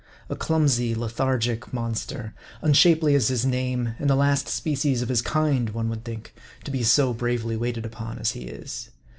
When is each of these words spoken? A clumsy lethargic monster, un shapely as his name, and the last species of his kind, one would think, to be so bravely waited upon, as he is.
A 0.29 0.35
clumsy 0.35 0.95
lethargic 0.95 1.71
monster, 1.71 2.33
un 2.63 2.73
shapely 2.73 3.13
as 3.13 3.27
his 3.27 3.45
name, 3.45 3.93
and 3.99 4.09
the 4.09 4.15
last 4.15 4.47
species 4.47 5.03
of 5.03 5.09
his 5.09 5.21
kind, 5.21 5.69
one 5.69 5.89
would 5.89 6.03
think, 6.03 6.33
to 6.63 6.71
be 6.71 6.81
so 6.81 7.13
bravely 7.13 7.55
waited 7.55 7.85
upon, 7.85 8.17
as 8.17 8.31
he 8.31 8.45
is. 8.45 8.89